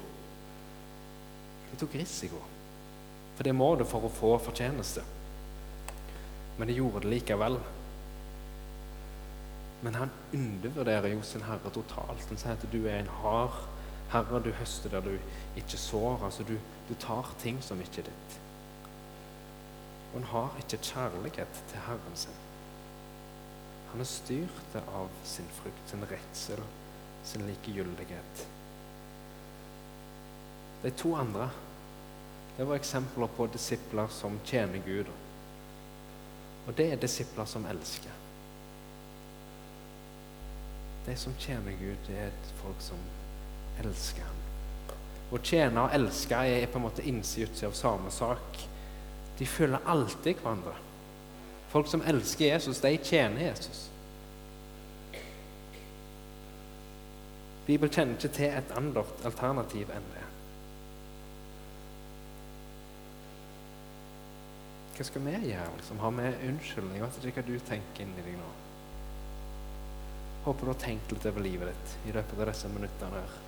[1.70, 2.42] De tok risiko.
[3.36, 5.06] For det må du for å få fortjeneste
[6.60, 7.54] men de gjorde det likevel.
[9.80, 12.26] Men han undervurderer jo sin herre totalt.
[12.28, 13.56] Han sier at du er en hard
[14.12, 15.14] herre, du høster der du
[15.56, 16.20] ikke sår.
[16.26, 16.58] Altså du,
[16.88, 18.36] du tar ting som ikke er ditt.
[20.10, 22.36] Og han har ikke kjærlighet til Herren sin.
[23.90, 26.62] Han er styrt av sin frykt, sin redsel,
[27.26, 28.46] sin likegyldighet.
[30.82, 31.50] De to andre
[32.56, 35.06] det var eksempler på disipler som tjener Gud.
[36.66, 38.12] Og det er disipler som elsker.
[41.06, 43.00] De som tjener Gud, det er folk som
[43.80, 44.42] elsker ham.
[45.30, 48.60] Å tjene og elske er på en måte innside av samme sak.
[49.38, 50.76] De følger alltid hverandre.
[51.70, 53.90] Folk som elsker Jesus, de tjener Jesus.
[57.66, 60.24] Bibelen kjenner ikke til et annet alternativ enn det.
[64.96, 65.68] Hva skal vi gjøre?
[65.76, 66.00] liksom?
[66.02, 66.96] Har vi unnskyldning?
[66.98, 68.48] Jeg vet ikke hva du tenker inni deg nå.
[70.44, 73.22] Håper du har tenkt litt over livet ditt i løpet av disse minuttene.
[73.22, 73.38] her.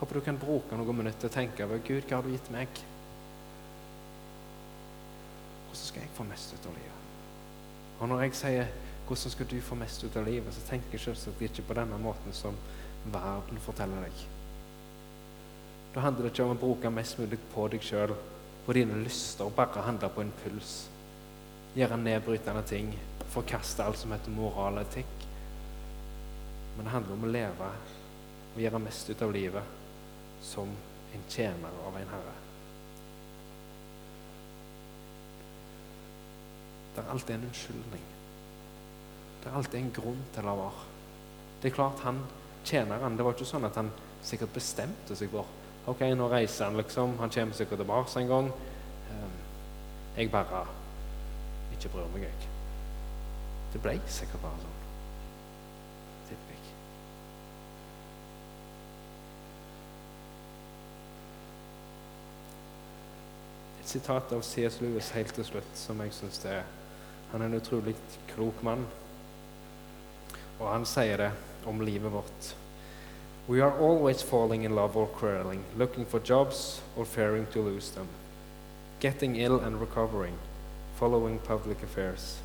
[0.00, 2.82] Håper du kan bruke noen minutter å tenke over Gud, hva har du gitt meg?
[5.72, 6.96] Hvordan skal jeg få mest ut av livet?
[8.00, 8.66] Og når jeg sier
[9.06, 11.98] 'hvordan skal du få mest ut av livet', så tenker jeg selvsagt ikke på denne
[11.98, 12.54] måten som
[13.06, 14.12] verden forteller deg.
[15.94, 18.14] Da handler det ikke om å bruke mest mulig på deg sjøl,
[18.66, 20.88] på dine lyster, og bare handle på impuls.
[21.74, 22.98] Gjøre nedbrytende ting,
[23.28, 25.26] forkaste alt som heter moral og etikk.
[26.76, 27.72] Men det handler om å leve
[28.54, 29.62] og gjøre mest ut av livet
[30.42, 30.68] som
[31.14, 32.51] en tjener av en herre.
[36.92, 38.04] Det er alltid en unnskyldning.
[39.42, 40.86] Det er alltid en grunn til å være.
[41.62, 42.20] Det er klart han
[42.66, 43.88] tjeneren Det var ikke sånn at han
[44.22, 45.48] sikkert bestemte seg for
[45.90, 47.16] Ok, nå reiser han, liksom.
[47.18, 48.50] Han kommer sikkert tilbake en gang.
[49.10, 49.32] Um,
[50.16, 50.60] jeg bare
[51.72, 52.50] ikke bryr meg, jeg.
[53.72, 54.76] Det ble sikkert bare sånn.
[56.28, 56.68] Tipper jeg.
[63.80, 64.78] Et sitat av C.S.
[64.84, 66.62] Lewis helt til slutt, som jeg syns er
[67.32, 67.94] Han er en utrolig
[68.34, 68.84] klok mann.
[70.60, 71.30] Og han sier det
[71.66, 72.54] om livet vårt.
[73.48, 77.90] We are always falling in love or quarreling, looking for jobs or fearing to lose
[77.90, 78.06] them,
[79.00, 80.38] getting ill and recovering,
[80.98, 82.38] following public affairs.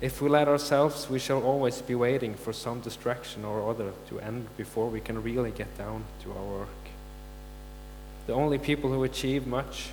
[0.00, 4.20] If we let ourselves, we shall always be waiting for some distraction or other to
[4.20, 6.68] end before we can really get down to our work.
[8.26, 9.90] The only people who achieve much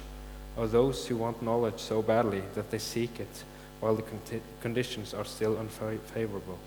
[0.58, 3.44] are those who want knowledge so badly that they seek it
[3.80, 4.04] while the
[4.62, 6.58] conditions are still unfavorable.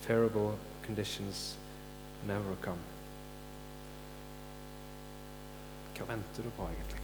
[0.00, 1.56] Favorable conditions
[2.26, 2.78] never come.
[5.96, 7.00] Hva venter du på, egentlig?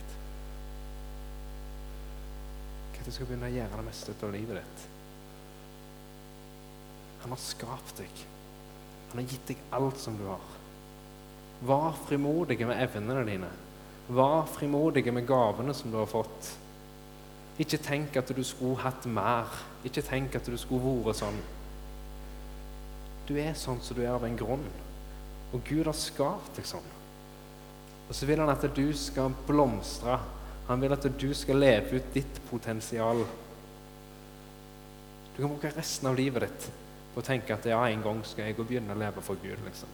[2.92, 4.86] Hva er du skal begynne å gjøre det meste av livet ditt?
[7.22, 8.24] Han har skapt deg.
[9.10, 10.56] Han har gitt deg alt som du har.
[11.68, 13.50] Vær frimodig med evnene dine.
[14.08, 16.52] Vær frimodig med gavene som du har fått.
[17.58, 19.50] Ikke tenk at du skulle hatt mer.
[19.86, 21.40] Ikke tenk at du skulle vært sånn.
[23.28, 24.64] Du er sånn som du er av en grunn.
[25.52, 26.86] Og Gud har skapt deg sånn.
[28.08, 30.16] Og så vil han at du skal blomstre.
[30.68, 33.24] Han vil at du skal leve ut ditt potensial.
[35.34, 36.68] Du kan bruke resten av livet ditt
[37.14, 39.58] på å tenke at ja, en gang skal jeg begynne å leve for Gud.
[39.64, 39.92] liksom.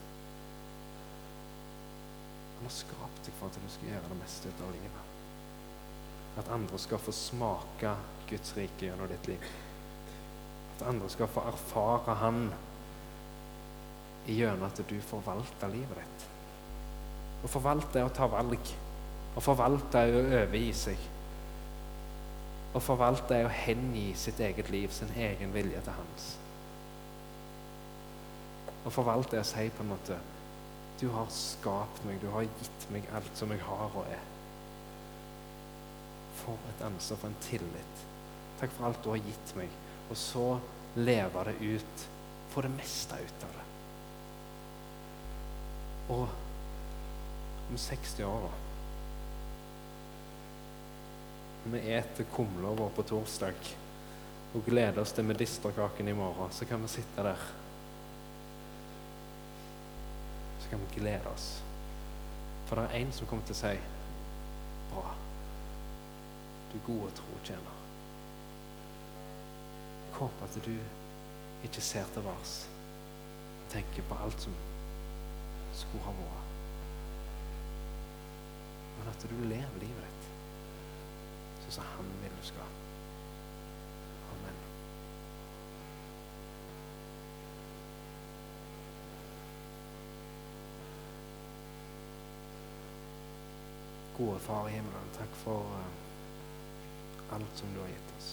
[2.59, 5.04] Han har skapt deg for at du skal gjøre det meste ut av livet.
[6.39, 7.95] At andre skal få smake
[8.29, 9.49] Guds rike gjennom ditt liv.
[10.75, 12.47] At andre skal få erfare Han
[14.27, 16.29] gjennom at du forvalter livet ditt.
[17.45, 18.71] Å forvalte er å ta valg.
[19.37, 21.03] Å forvalte er å overgi seg.
[22.75, 26.31] Å forvalte er å hengi sitt eget liv, sin egen vilje til hans.
[28.85, 30.17] Å forvalte er å si på en måte
[31.01, 34.34] Du har skapt meg, du har gitt meg alt som jeg har og er.
[36.45, 38.05] For et ansvar, for en tillit.
[38.61, 39.73] Takk for alt du har gitt meg.
[40.11, 40.49] Og så
[41.01, 42.07] leve det ut.
[42.53, 43.65] Få det meste ut av det.
[46.15, 46.29] Og
[47.71, 48.53] om 60 år, da
[51.65, 53.71] Vi eter kumler vår på torsdag
[54.55, 56.53] og gleder oss til medisterkaken i morgen.
[56.53, 57.41] Så kan vi sitte der.
[60.61, 61.63] Så kan vi glede oss.
[62.69, 63.77] For det er en som kommer til å si
[64.93, 65.24] Bra.
[66.75, 67.77] Du gode trotjener.
[70.09, 70.75] Jeg håper at du
[71.65, 72.55] ikke ser til vars
[73.65, 74.57] og tenker på alt som
[75.75, 76.51] skulle ha vært.
[78.99, 82.77] Men at du lever livet ditt sånn som han vil du skal.
[84.35, 84.63] Amen.
[94.19, 96.04] Gode Far i himmelen, takk for uh,
[97.35, 98.31] alt som du har gitt oss.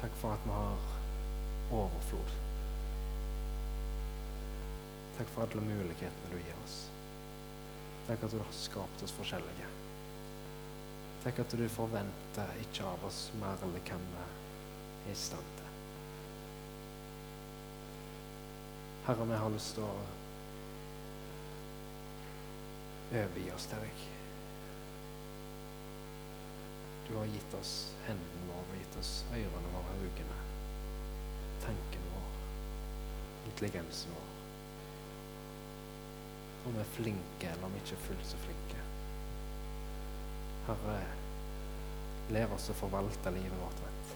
[0.00, 0.88] Takk for at vi har
[1.82, 2.32] overflod.
[5.18, 6.78] Takk for alle mulighetene du gir oss.
[8.08, 9.68] Takk at du har skapt oss forskjellige.
[11.22, 15.68] Takk at du forventer ikke av oss mer enn hva vi er i stand til.
[19.06, 19.94] Herre, vi har lyst til å
[23.12, 24.02] overgi oss til deg.
[27.12, 30.36] Du har gitt oss hendene våre, gitt oss ørene våre, øynene,
[31.60, 32.38] tanken vår,
[33.50, 34.30] intelligensen vår.
[36.64, 38.84] Om vi er flinke eller om vi ikke er fullt så flinke.
[40.70, 40.96] Herre,
[42.32, 44.14] lær oss å forvalte livet vårt rett.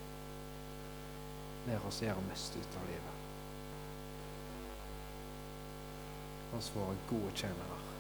[1.68, 3.26] Lær oss å gjøre mest ut av livet.
[6.56, 7.95] Oss våre gode tjenere